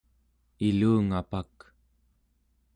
ilungapak 0.67 1.57